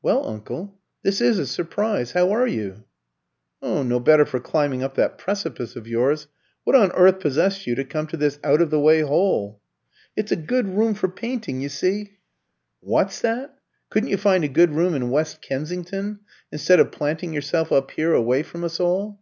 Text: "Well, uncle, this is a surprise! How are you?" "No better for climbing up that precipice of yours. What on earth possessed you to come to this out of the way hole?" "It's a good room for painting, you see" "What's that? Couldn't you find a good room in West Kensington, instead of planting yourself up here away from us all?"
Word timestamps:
"Well, 0.00 0.24
uncle, 0.28 0.78
this 1.02 1.20
is 1.20 1.40
a 1.40 1.44
surprise! 1.48 2.12
How 2.12 2.30
are 2.30 2.46
you?" 2.46 2.84
"No 3.60 3.98
better 3.98 4.24
for 4.24 4.38
climbing 4.38 4.80
up 4.80 4.94
that 4.94 5.18
precipice 5.18 5.74
of 5.74 5.88
yours. 5.88 6.28
What 6.62 6.76
on 6.76 6.92
earth 6.92 7.18
possessed 7.18 7.66
you 7.66 7.74
to 7.74 7.82
come 7.82 8.06
to 8.06 8.16
this 8.16 8.38
out 8.44 8.60
of 8.60 8.70
the 8.70 8.78
way 8.78 9.00
hole?" 9.00 9.60
"It's 10.16 10.30
a 10.30 10.36
good 10.36 10.68
room 10.68 10.94
for 10.94 11.08
painting, 11.08 11.60
you 11.60 11.68
see" 11.68 12.18
"What's 12.94 13.20
that? 13.22 13.58
Couldn't 13.90 14.10
you 14.10 14.18
find 14.18 14.44
a 14.44 14.48
good 14.48 14.70
room 14.70 14.94
in 14.94 15.10
West 15.10 15.42
Kensington, 15.42 16.20
instead 16.52 16.78
of 16.78 16.92
planting 16.92 17.32
yourself 17.32 17.72
up 17.72 17.90
here 17.90 18.12
away 18.14 18.44
from 18.44 18.62
us 18.62 18.78
all?" 18.78 19.20